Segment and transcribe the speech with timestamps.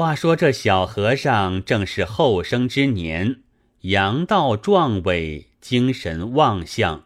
[0.00, 3.42] 话说这小和尚正是后生之年，
[3.82, 7.04] 阳道壮伟，精神旺相。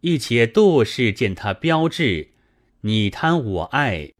[0.00, 2.28] 一且杜氏见他标致，
[2.80, 4.14] 你贪我爱，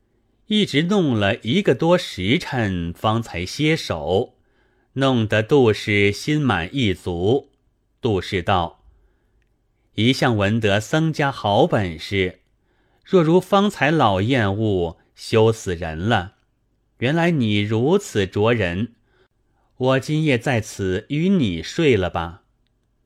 [0.48, 4.34] 一直弄了一个多时辰，方才歇手，
[4.92, 7.48] 弄得杜氏心满意足。
[8.02, 8.84] 杜氏道
[9.96, 12.40] ：“一向闻得僧家好本事，
[13.02, 16.34] 若如方才老厌恶，羞死人了。
[16.98, 18.92] 原来你如此着人，
[19.76, 22.42] 我今夜在此与你睡了吧。”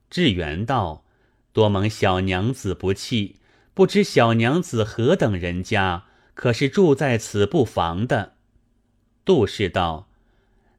[0.09, 1.03] 志远道。
[1.51, 3.35] 多蒙小娘子不弃，
[3.75, 8.33] 不知小娘子何等人家，可是住在此不妨的。
[9.23, 10.09] 杜氏道：“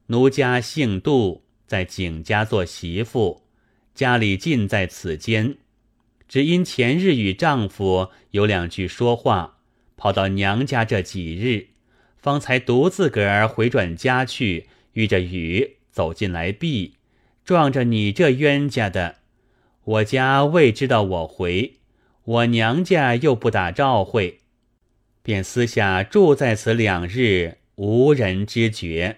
[0.07, 3.43] 奴家姓杜，在景家做媳妇，
[3.93, 5.55] 家里尽在此间。
[6.27, 9.59] 只因前日与丈夫有两句说话，
[9.95, 11.69] 跑到娘家这几日，
[12.25, 16.95] 方才独自个儿回转家去，遇着雨走进来避，
[17.43, 19.17] 撞着你这冤家的。”
[19.85, 21.75] 我家未知道我回，
[22.23, 24.39] 我娘家又不打召会，
[25.21, 29.17] 便私下住在此两日，无人知觉。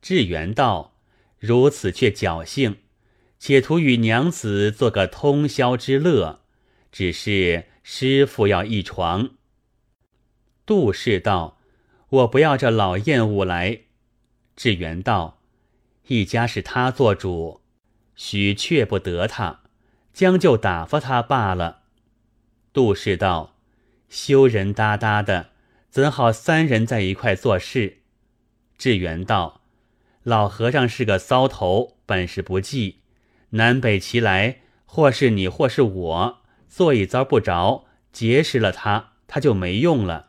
[0.00, 0.94] 智圆道
[1.38, 2.76] ：“如此却侥幸，
[3.38, 6.40] 且图与娘子做个通宵之乐。
[6.90, 9.32] 只是师傅要一床。”
[10.64, 11.58] 杜氏道
[12.14, 13.80] ：“我不要这老厌恶来。”
[14.56, 15.38] 智圆道
[16.08, 17.60] ：“一家是他做主，
[18.14, 19.60] 许却不得他。”
[20.14, 21.80] 将就打发他罢了。
[22.72, 23.56] 杜氏道
[24.08, 25.50] ：“羞人哒哒的，
[25.90, 27.98] 怎好三人在一块做事？”
[28.78, 29.62] 智圆道
[30.22, 33.00] ：“老和尚是个骚头，本事不济，
[33.50, 40.28] 南北齐来，或是你，或是我，做一遭不着，结识了他，他就没用了。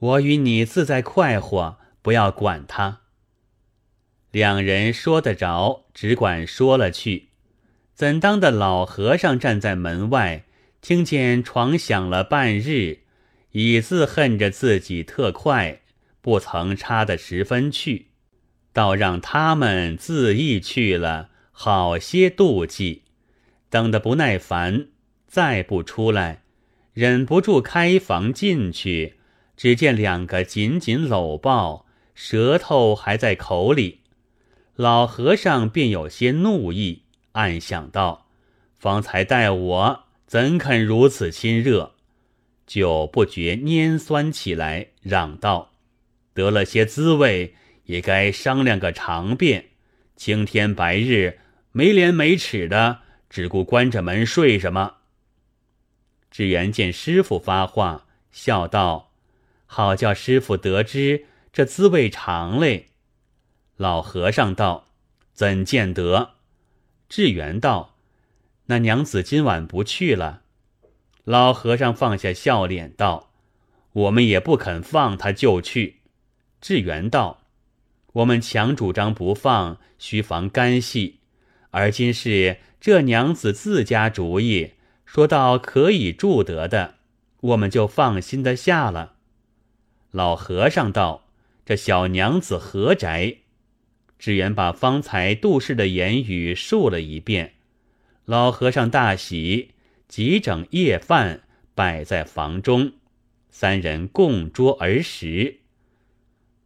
[0.00, 3.00] 我与你自在快活，不要管他。”
[4.32, 7.28] 两人说得着，只管说了去。
[7.94, 10.44] 怎当的老和尚站在门外，
[10.80, 13.00] 听见床响了半日，
[13.52, 15.82] 已自恨着自己特快，
[16.22, 18.06] 不曾插得十分去，
[18.72, 23.02] 倒让他们自意去了，好些妒忌。
[23.68, 24.86] 等得不耐烦，
[25.26, 26.42] 再不出来，
[26.94, 29.16] 忍不住开房进去，
[29.60, 31.84] 只见两个紧紧搂抱，
[32.14, 34.00] 舌头还在口里，
[34.74, 37.02] 老和尚便有些怒意。
[37.32, 38.26] 暗想到，
[38.78, 41.92] 方才待我怎肯如此亲热？
[42.66, 45.72] 就不觉拈酸起来，嚷道
[46.32, 47.54] ：“得了些滋味，
[47.84, 49.66] 也该商量个长便。
[50.16, 51.38] 青天白日，
[51.72, 54.94] 没脸没齿的，只顾关着门睡什么？”
[56.32, 59.09] 智圆见师傅发话，笑道
[59.72, 62.88] ：“好叫师傅得知这滋味长嘞。”
[63.78, 64.88] 老和尚道
[65.32, 66.32] ：“怎见得？”
[67.08, 67.94] 智圆道
[68.66, 70.42] ：“那娘子今晚不去了。”
[71.22, 73.30] 老和尚放下笑脸道
[73.92, 76.00] ：“我们也不肯放他就去。”
[76.60, 77.42] 智圆道
[78.14, 81.20] ：“我们强主张不放，须防干系。
[81.70, 84.72] 而今是这娘子自家主意，
[85.06, 86.96] 说到可以住得的，
[87.42, 89.14] 我们就放心的下了。”
[90.10, 91.28] 老和尚道
[91.64, 93.36] ：“这小娘子何宅？”
[94.18, 97.54] 智远把方才杜氏的言语述了一遍，
[98.24, 99.70] 老和尚大喜，
[100.08, 101.44] 即整夜饭
[101.74, 102.92] 摆在房中，
[103.48, 105.60] 三人共桌而食。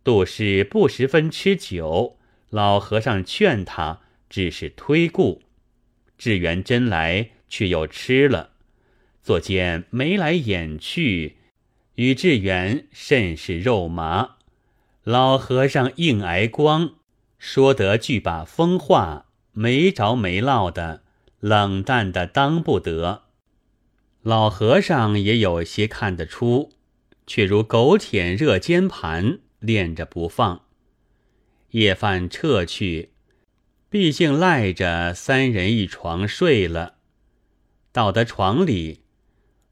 [0.02, 2.18] 杜氏不十分吃酒，
[2.50, 5.42] 老和尚劝他，只是推故。
[6.18, 8.50] 智远真来，却又吃了，
[9.22, 11.36] 作见眉来眼去，
[11.96, 14.36] 宇智圆甚是肉麻。
[15.02, 16.94] 老和尚硬挨光。
[17.38, 21.02] 说得句把风话，没着没落的，
[21.40, 23.24] 冷淡的当不得。
[24.22, 26.72] 老和尚也有些看得出，
[27.26, 30.62] 却如狗舔热煎盘，恋着不放。
[31.72, 33.10] 夜饭撤去，
[33.90, 36.94] 毕竟赖着三人一床睡了。
[37.92, 39.02] 到得床里，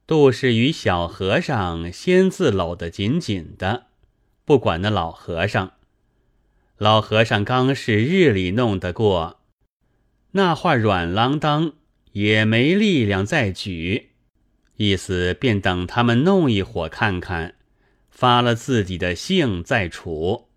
[0.07, 3.87] 杜氏与小和尚先自搂得紧紧的，
[4.45, 5.73] 不管那老和尚。
[6.77, 9.41] 老和尚刚是日里弄得过，
[10.33, 11.75] 那话软啷当，
[12.13, 14.11] 也没力量再举，
[14.77, 17.55] 意思便等他们弄一伙看看，
[18.11, 20.49] 发了自己的性再处。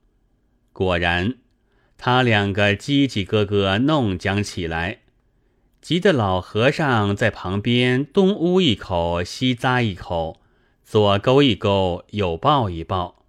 [0.73, 1.35] 果然，
[1.97, 5.03] 他两个叽叽咯咯弄将起来，
[5.85, 10.41] 急得老和尚在旁边东呜一口，西咂一口，
[10.83, 13.23] 左勾一勾，右抱一抱。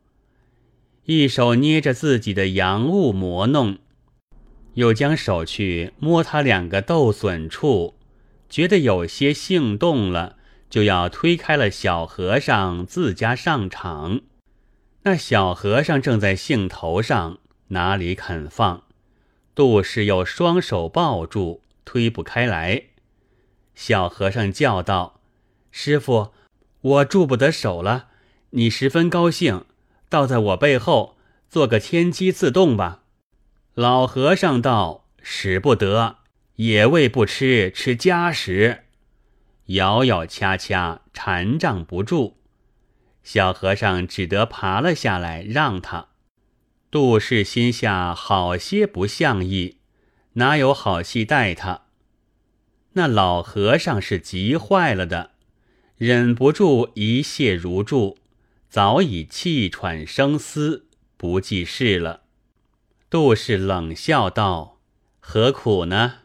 [1.04, 3.76] 一手捏着自己的阳物磨弄，
[4.72, 7.94] 又将手去摸他两个斗损处，
[8.48, 10.36] 觉得有些兴动了，
[10.70, 14.22] 就要推开了小和尚自家上场。
[15.02, 17.36] 那小和尚正在兴头上，
[17.68, 18.84] 哪里肯放？
[19.54, 22.82] 杜氏又双手抱住，推不开来。
[23.74, 25.22] 小和尚叫道
[25.72, 26.32] ：“师傅，
[26.82, 28.08] 我住不得手了，
[28.50, 29.64] 你十分高兴。”
[30.08, 31.16] 倒在我背后
[31.48, 33.02] 做个天机自动吧。
[33.74, 36.18] 老和尚道：“使不得，
[36.56, 38.84] 野味不吃，吃家食。”
[39.74, 42.36] 咬咬掐掐，缠仗不住。
[43.24, 46.10] 小和尚只得爬了下来，让他。
[46.88, 49.75] 杜氏心下好些不像意，
[50.38, 51.82] 哪有好戏待他？
[52.92, 55.30] 那老和尚是急坏了的，
[55.96, 58.18] 忍不住一泻如注。
[58.68, 60.86] 早已气喘声嘶，
[61.16, 62.24] 不记事了。
[63.08, 64.78] 杜氏冷笑道
[65.20, 66.16] ：“何苦呢？”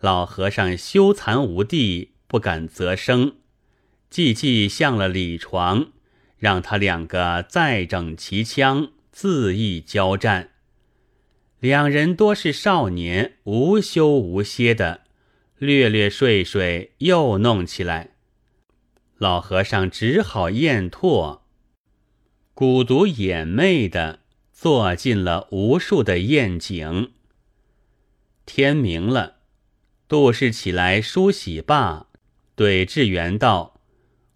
[0.00, 3.36] 老和尚羞惭无地，不敢啧声，
[4.10, 5.92] 寂寂向了李床，
[6.36, 10.50] 让他两个再整齐枪，自意交战。
[11.60, 15.00] 两人多是少年，无休无歇的，
[15.58, 18.10] 略略睡睡，又弄起来。
[19.16, 21.40] 老和尚只好咽唾，
[22.54, 24.20] 蛊毒眼媚的
[24.52, 27.10] 做尽了无数的宴景。
[28.46, 29.38] 天明了，
[30.06, 32.06] 杜氏起来梳洗罢，
[32.54, 33.80] 对智元道：“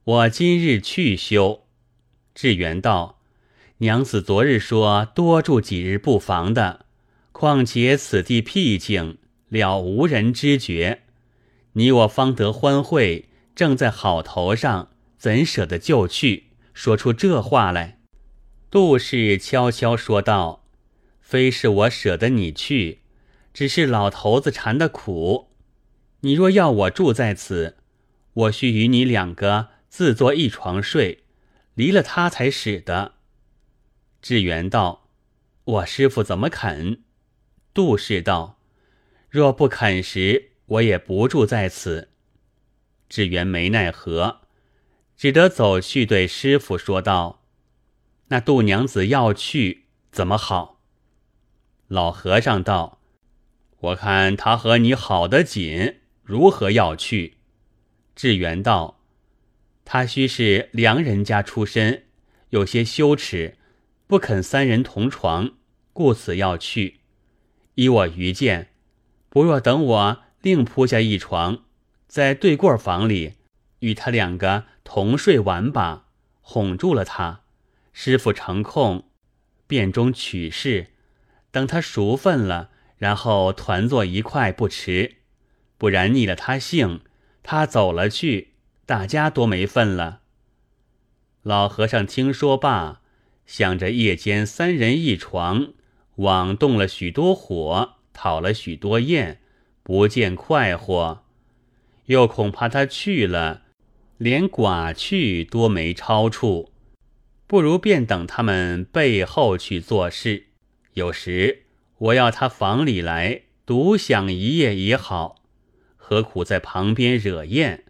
[0.03, 1.69] 我今日去休。”
[2.35, 3.21] 智元道
[3.79, 6.87] ：“娘子昨日说多住几日不妨的，
[7.43, 9.19] 况且此地僻静，
[9.49, 11.03] 了无人知觉。
[11.73, 16.53] 你我方得欢会。”正在好头上，怎舍得就去？
[16.73, 17.99] 说出这话来。
[18.71, 20.69] 杜氏悄悄说道
[21.21, 23.01] ：“非是我舍得你去，
[23.53, 25.49] 只是老头子馋的苦。
[26.21, 27.77] 你若要我住在此，
[28.35, 31.25] 我须与你两个自作一床睡，
[31.75, 33.15] 离了他才使得。”
[34.23, 35.09] 志远道
[35.65, 37.03] ：“我师傅怎么肯？”
[37.75, 38.59] 杜氏道
[39.31, 42.11] ：“若不肯时，我也不住在此。”
[43.09, 44.43] 志远没奈何，
[45.17, 47.45] 只得走去对师傅说道
[48.29, 50.81] ：“那杜娘子要去，怎么好？”
[51.89, 53.01] 老和尚道
[53.81, 57.39] ：“我看他和你好得紧，如何要去？”
[58.15, 59.01] 志远道
[59.85, 62.05] ：“他须是良人家出身，
[62.51, 63.57] 有些羞耻，
[64.07, 65.53] 不肯三人同床，
[65.95, 67.01] 故此要去。
[67.75, 68.69] 依我愚见，
[69.29, 71.65] 不若等我另铺下一床。”
[72.07, 73.37] 在对过房里，
[73.79, 76.09] 与他两个同睡完吧，
[76.43, 77.41] 哄住了他。
[77.95, 79.05] 师傅成空，
[79.67, 80.89] 便中取事，
[81.51, 85.17] 等他熟分了，然后团坐一块不迟。
[85.79, 87.01] 不然逆了他性，
[87.43, 88.53] 他走了去，
[88.85, 90.21] 大家多没份了。
[91.43, 93.01] 老和尚听说罢，
[93.47, 95.73] 想着夜间三人一床，
[96.17, 99.41] 枉动了许多火，讨了许多厌，
[99.83, 101.25] 不见快活。
[102.07, 103.63] 又恐怕他去了，
[104.19, 106.71] 连寡去多没超处，
[107.47, 110.47] 不如便等他们背后去做事。
[110.95, 111.65] 有时
[111.99, 115.37] 我要他房里来独享一夜也好，
[115.97, 117.85] 何苦在旁边惹厌？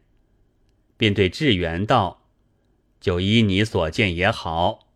[0.97, 2.23] 便对智元道
[3.00, 4.87] ：“就依你所见也好，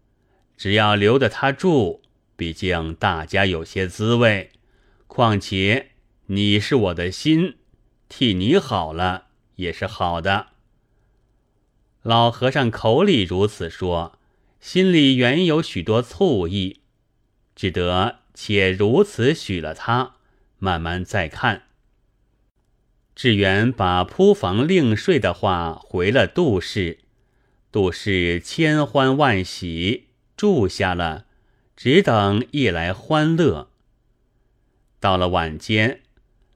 [0.57, 2.03] 只要留得他住，
[2.37, 4.51] 毕竟大家有些滋味。
[5.07, 5.93] 况且
[6.27, 7.57] 你是我的心。”
[8.09, 9.27] 替你好了
[9.57, 10.51] 也是好的。
[12.03, 14.17] 老和尚口里如此说，
[14.61, 16.83] 心里原有许多醋意，
[17.57, 20.15] 只得且如此许了他，
[20.61, 21.65] 慢慢再看。
[23.17, 26.99] 智元把铺房另睡的话回了杜氏，
[27.73, 31.26] 杜氏千欢万喜，住下了，
[31.77, 33.69] 只等夜来欢乐。
[34.99, 36.01] 到了晚间。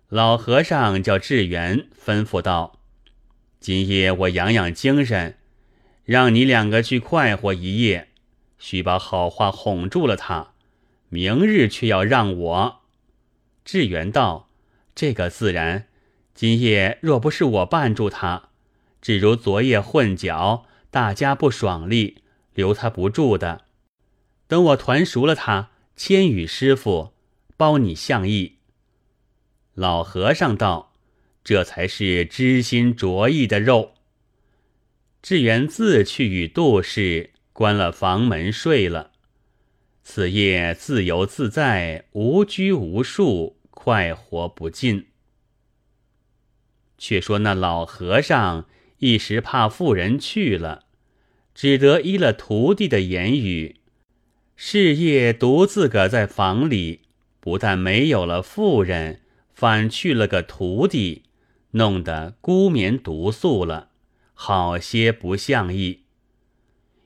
[0.09, 2.81] 老和尚叫智元，吩咐道
[3.61, 5.37] ：“今夜我养养精神，
[6.05, 8.09] 让你两个去快活一夜，
[8.59, 10.49] 须把好话哄住了他。
[11.11, 12.81] 明日却要让我。”
[13.65, 14.49] 智元道
[14.97, 15.87] ：“这个自然。
[16.35, 18.49] 今夜若不是我绊住他，
[19.01, 22.25] 只如昨夜混搅，大家不爽利，
[22.55, 23.67] 留他不住的。
[24.51, 27.13] 等我团熟了他，千羽师傅
[27.57, 28.57] 包你相意。”
[29.75, 30.93] 老和尚道
[31.45, 33.95] ：“这才是知心着意的肉。”
[35.23, 39.13] 智源自去与杜氏关了房门睡了。
[40.03, 45.07] 此夜自由自在，无拘无束，快活不尽。
[46.99, 48.67] 却说那老和尚
[48.99, 50.87] 一时怕妇人去了，
[51.55, 53.77] 只得依了徒弟的言语，
[54.63, 57.01] 是夜独自个在房里，
[57.41, 59.23] 不但没有了妇人，
[59.55, 61.23] 反去了个徒弟，
[61.71, 63.89] 弄得孤眠独宿了，
[64.35, 66.03] 好些不像意。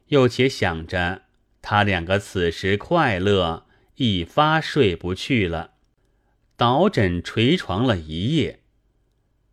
[0.09, 1.23] 又且想着
[1.63, 3.67] 他两个此时快乐，
[3.99, 5.75] 一发睡不去了，
[6.57, 8.59] 倒枕垂床了一夜。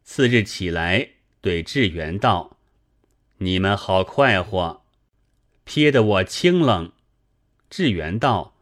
[0.04, 2.58] 次日起来，对智元道
[3.38, 4.82] ：“你们好快活，
[5.66, 6.92] 撇得我清冷。”
[7.72, 8.54] 智元道：“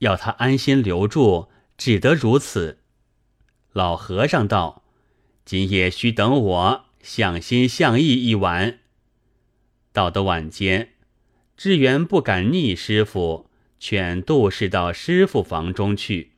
[0.00, 2.78] 要他安心留住，只得如此。”
[3.72, 4.82] 老和尚道
[5.46, 8.80] ：“今夜须等我向心向意一晚。”
[9.94, 10.90] 到的晚间，
[11.56, 13.48] 智元不敢逆师傅，
[13.80, 16.32] 劝杜氏到师傅房中去。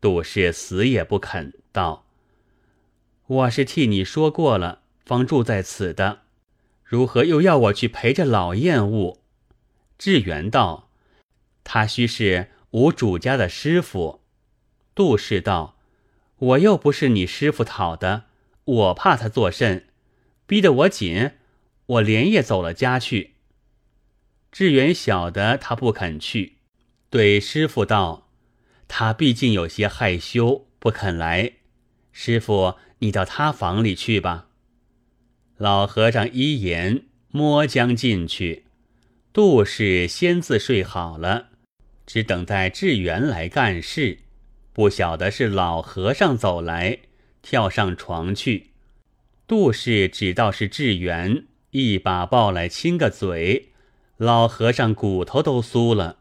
[0.00, 2.06] 杜氏死也不肯，道。
[3.26, 6.22] 我是替你说过了，方住在此的，
[6.82, 9.20] 如何又要我去陪着老厌恶？
[9.96, 10.90] 智元道
[11.64, 14.20] ：“他须是吾主家的师傅。”
[14.94, 15.76] 杜氏道
[16.38, 18.26] ：“我又不是你师傅讨的，
[18.64, 19.88] 我怕他作甚？
[20.46, 21.32] 逼得我紧，
[21.86, 23.34] 我连夜走了家去。”
[24.52, 26.58] 志远晓得他不肯去，
[27.10, 28.28] 对师傅道
[28.86, 31.54] ：“他毕竟有些害羞，不肯来。
[32.12, 34.46] 师傅。”你到他房里去吧。
[35.58, 38.64] 老和尚依言，摸将进去。
[39.30, 41.50] 杜氏先自睡好了，
[42.06, 44.18] 只等待智元来干事。
[44.72, 46.98] 不晓得是老和尚走来，
[47.42, 48.70] 跳上床去。
[49.46, 53.70] 杜氏只道是智元，一把抱来亲个嘴。
[54.16, 56.18] 老和尚骨头都酥了，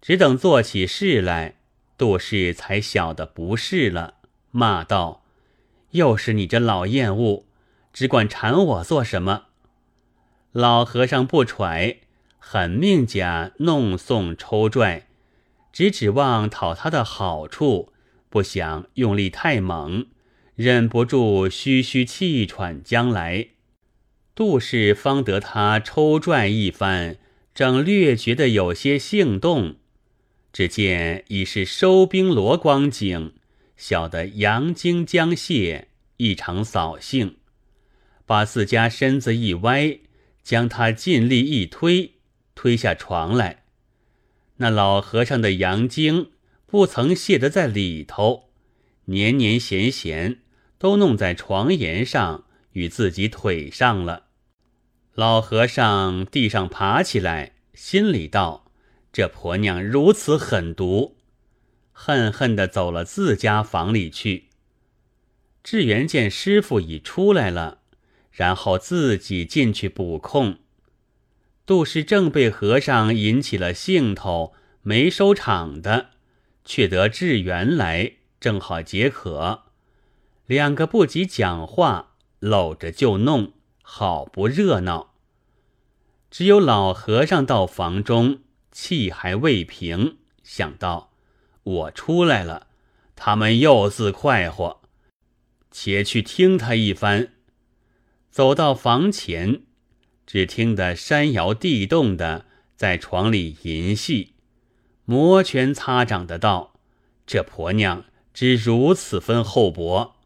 [0.00, 1.56] 只等做起事来，
[1.96, 4.14] 杜氏才晓得不是了，
[4.50, 5.24] 骂道。
[5.90, 7.46] 又是你这老厌恶，
[7.92, 9.46] 只管缠我做什么？
[10.52, 11.98] 老和尚不揣，
[12.38, 15.07] 狠命家弄送抽拽，
[15.78, 17.92] 只指望讨他的好处，
[18.28, 20.06] 不想用力太猛，
[20.56, 23.50] 忍不住吁吁气喘将来。
[24.34, 27.16] 杜氏方得他抽拽一番，
[27.54, 29.76] 正略觉得有些兴动，
[30.52, 33.34] 只见已是收兵罗光景。
[33.76, 37.36] 晓得阳精将泄，异常扫兴，
[38.26, 40.00] 把自家身子一歪，
[40.42, 42.14] 将他尽力一推，
[42.56, 43.62] 推下床来。
[44.58, 46.30] 那老和尚的阳精
[46.66, 48.50] 不曾泄得在里头，
[49.06, 50.40] 年年咸咸，
[50.78, 54.26] 都弄在床沿上与自己腿上了。
[55.14, 58.70] 老和尚地上爬起来，心里道
[59.12, 61.16] ：“这婆娘如此狠毒。”
[61.92, 64.44] 恨恨地走了自家房里去。
[65.64, 67.80] 智元见师傅已出来了，
[68.30, 70.58] 然后自己进去补空。
[71.68, 76.12] 杜氏正被和尚引起了兴头，没收场的，
[76.64, 79.64] 却得智元来，正好解渴。
[80.46, 85.12] 两个不及讲话，搂着就弄，好不热闹。
[86.30, 88.38] 只有老和尚到房中，
[88.72, 91.12] 气还未平，想到。
[91.62, 92.68] 我出来了，
[93.14, 94.80] 他们又自快活，
[95.70, 97.34] 且去听他一番。
[98.30, 99.64] 走到房前，
[100.30, 102.44] 只听得山摇地动的，
[102.76, 104.34] 在床里吟戏，
[105.06, 106.74] 摩拳擦掌的道
[107.26, 108.04] ：“这婆娘
[108.34, 110.16] 只如此分厚薄，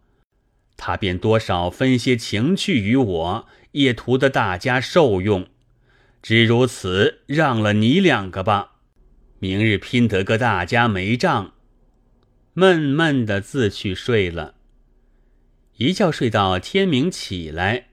[0.77, 5.47] 她便多少分些情趣于我，也图得大家受用。
[6.21, 8.73] 只如此，让了你两个吧。”
[9.39, 11.53] 明日拼得个大家没账，
[12.55, 14.57] 闷闷的自去睡了。
[15.77, 17.91] 一觉睡到天明起来，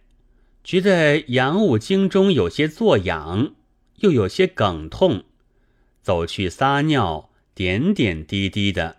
[0.64, 3.56] 觉得阳物经中有些作痒，
[3.98, 5.24] 又有些梗痛，
[6.02, 8.98] 走去撒尿，点点滴滴的。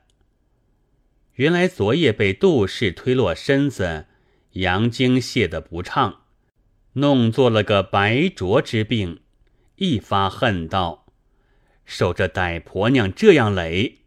[1.34, 4.06] 原来昨夜被杜氏推落身子，
[4.52, 6.22] 阳经泄得不畅，
[6.94, 9.20] 弄做了个白浊之病，
[9.76, 11.06] 一发恨道。
[11.84, 14.00] 受这歹婆娘这样累，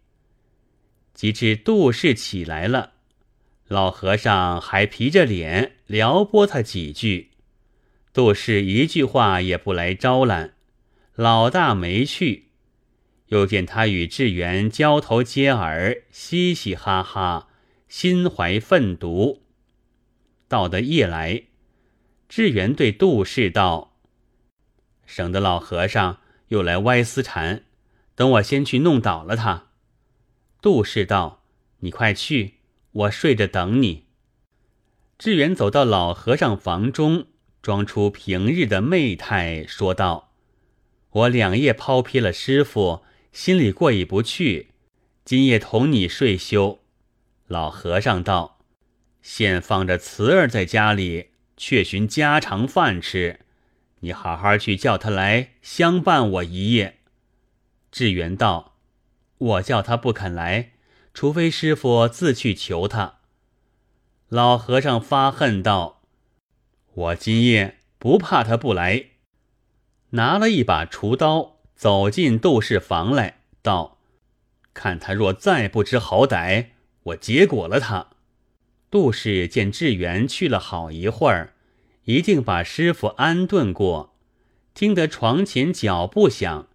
[1.13, 2.93] 及至杜氏起来了，
[3.67, 7.31] 老和尚还皮着脸撩拨他几句，
[8.13, 10.53] 杜氏一句话也不来招揽，
[11.15, 12.49] 老大没去，
[13.29, 17.47] 又见他与智元交头接耳，嘻嘻哈哈，
[17.87, 19.41] 心怀愤毒。
[20.47, 21.45] 到的夜来，
[22.29, 23.97] 智元对杜氏道
[25.07, 27.63] ：“省得老和尚又来歪丝缠。”
[28.15, 29.69] 等我先去弄倒了他。
[30.61, 31.43] 杜氏道
[31.81, 32.59] ：“你快去，
[32.91, 34.05] 我睡着等你。”
[35.17, 37.25] 志远走到老和尚房中，
[37.63, 40.33] 装出平日的媚态，说道
[41.11, 44.71] ：“我两夜抛撇了师傅，心里过意不去，
[45.23, 46.81] 今夜同你睡休。”
[47.47, 48.59] 老和尚道
[49.23, 53.39] ：“现放着慈儿在家里，却寻家常饭吃。
[54.01, 56.97] 你好好去叫他来相伴我一夜。”
[57.89, 58.75] 志远道
[59.37, 60.73] ：“我叫他不肯来，
[61.13, 63.19] 除非师傅自去求他。”
[64.27, 66.01] 老和尚发恨道
[66.93, 69.05] ：“我今夜不怕他不来。”
[70.11, 73.97] 拿了一把厨刀，走进杜氏房来，道
[74.73, 76.67] ：“看他若再不知好歹，
[77.03, 78.07] 我结果了他。”
[78.91, 81.53] 杜氏见志远去了好一会儿，
[82.03, 84.15] 一定把师傅安顿过，
[84.75, 86.67] 听得床前脚步响，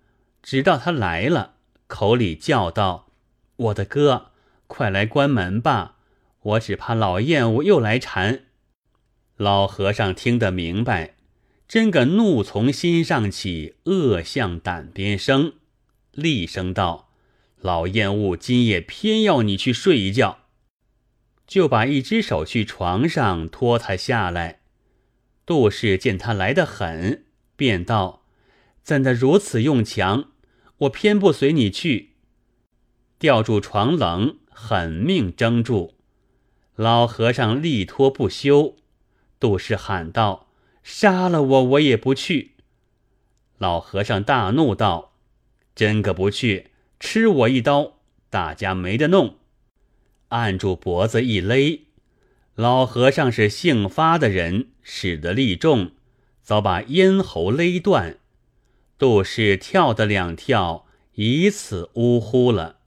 [0.43, 1.55] 直到他来了，
[1.87, 3.13] 口里叫道
[3.57, 4.33] ：“我的哥，
[4.67, 5.95] 快来关门吧。”
[6.43, 8.45] 我只怕老厌恶又来缠。
[9.38, 11.14] 老和尚听得明白，
[11.68, 15.52] 真个怒从心上起，恶向胆边生，
[16.11, 17.11] 厉声道
[17.62, 20.38] ：“老厌恶今夜偏要你去睡一觉。”
[21.47, 24.59] 就把一只手去床上拖他下来。
[25.47, 28.25] 杜氏见他来得很，便道
[28.83, 30.33] ：“怎的如此用强？
[30.78, 32.14] 我偏不随你去。”
[33.21, 35.95] 吊住床棱，狠命争住。
[36.75, 38.76] 老和尚力拖不休，
[39.40, 40.49] 杜氏喊道
[40.83, 42.52] ：“杀了我，我也不去。”
[43.59, 45.12] 老和尚大怒道
[45.75, 47.99] ：“真个不去，吃我一刀，
[48.30, 49.37] 大家没得弄。”
[50.28, 51.83] 按住脖子一勒。
[52.54, 55.92] 老和尚是姓发的人，使得力重，
[56.42, 58.18] 早把咽喉勒断。
[58.99, 62.78] 杜氏跳的两跳，以此呜呼了。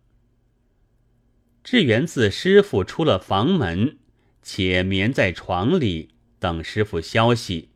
[1.63, 3.98] 志远自师傅出了房门，
[4.42, 6.09] 且眠在床里
[6.42, 7.70] 等师傅消息。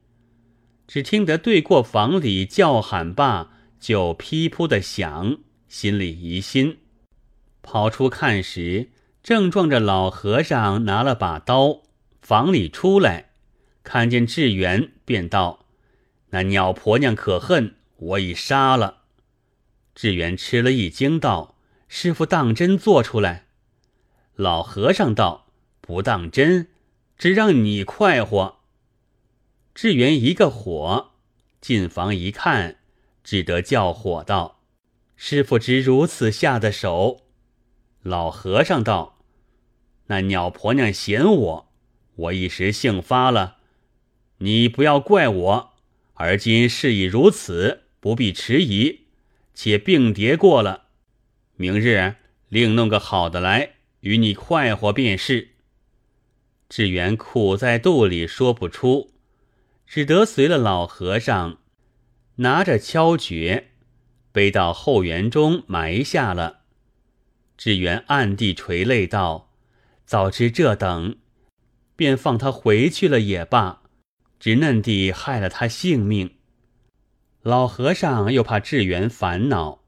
[0.88, 5.38] 只听得对过房里叫喊罢，就噼噗的响，
[5.70, 6.80] 心里疑心，
[7.62, 8.90] 跑出看时，
[9.22, 11.84] 正撞着老和尚拿了把刀，
[12.22, 13.30] 房里出来，
[13.84, 15.66] 看见志远，便道
[16.32, 19.04] ：“那鸟婆娘可恨，我已杀了。”
[19.94, 21.56] 志远吃了一惊，道
[21.88, 23.46] ：“师傅当真做出来？”
[24.36, 25.48] 老和尚道
[25.82, 26.68] ：“不当真，
[27.18, 28.60] 只让你快活。”
[29.74, 31.12] 志远一个火，
[31.60, 32.78] 进房一看，
[33.24, 34.62] 只得叫火道
[35.18, 37.26] ：“师傅只如此下的手。”
[38.04, 39.20] 老和尚道
[40.08, 41.72] ：“那鸟婆娘嫌我，
[42.16, 43.58] 我一时性发了，
[44.38, 45.74] 你不要怪我。
[46.14, 49.08] 而今事已如此，不必迟疑，
[49.54, 50.86] 且并叠过了，
[51.58, 52.16] 明日
[52.48, 53.72] 另弄个好的来。”
[54.06, 55.55] 与你快活便是。
[56.78, 59.14] 志远苦在肚里说不出，
[59.88, 61.60] 只得随了老和尚，
[62.36, 63.70] 拿着敲诀，
[64.34, 66.64] 背到后园中埋下了。
[67.56, 69.54] 志远暗地垂泪道
[70.06, 71.16] ：“早知这等，
[71.96, 73.84] 便放他回去了也罢，
[74.38, 76.36] 只嫩地害了他性命。”
[77.42, 79.86] 老和尚又怕志远烦恼，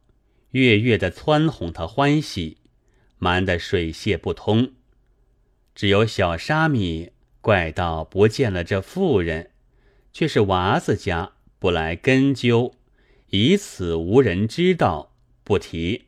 [0.51, 2.59] 月月的撺哄他欢喜。
[3.17, 4.71] 瞒得水泄不通，
[5.77, 9.51] 只有小沙弥怪道不见了这妇人，
[10.11, 12.73] 却是娃子家不来根究，
[13.29, 15.11] 以此无人知道，
[15.43, 16.06] 不提。